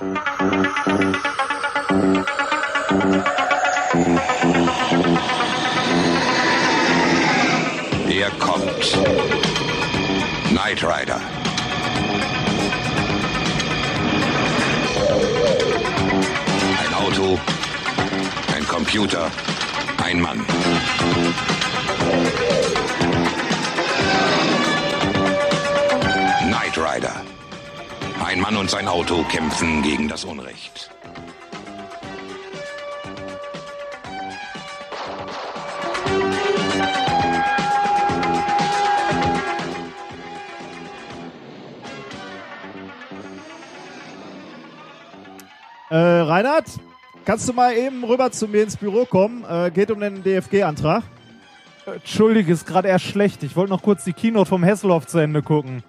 Er 0.00 0.06
kommt. 8.38 8.98
Knight 10.48 10.82
Rider. 10.82 11.20
Ein 16.78 16.94
Auto, 16.94 17.38
ein 18.56 18.66
Computer, 18.66 19.30
ein 20.02 20.18
Mann. 20.18 20.46
Knight 26.48 26.78
Rider. 26.78 27.22
Ein 28.24 28.40
Mann 28.40 28.56
und 28.56 28.70
sein 28.70 28.86
Auto 28.86 29.24
kämpfen 29.24 29.82
gegen 29.82 30.06
das 30.06 30.24
Unrecht. 30.24 30.90
Äh, 45.88 45.96
Reinhard, 45.96 46.66
kannst 47.24 47.48
du 47.48 47.52
mal 47.52 47.74
eben 47.74 48.04
rüber 48.04 48.30
zu 48.30 48.46
mir 48.46 48.62
ins 48.62 48.76
Büro 48.76 49.06
kommen? 49.06 49.44
Äh, 49.48 49.70
geht 49.72 49.90
um 49.90 49.98
den 49.98 50.22
DFG-Antrag. 50.22 51.02
Entschuldige, 51.86 52.52
ist 52.52 52.66
gerade 52.66 52.88
eher 52.88 53.00
schlecht. 53.00 53.42
Ich 53.42 53.56
wollte 53.56 53.72
noch 53.72 53.82
kurz 53.82 54.04
die 54.04 54.12
Keynote 54.12 54.48
vom 54.48 54.62
Hesselhoff 54.62 55.06
zu 55.06 55.18
Ende 55.18 55.42
gucken. 55.42 55.82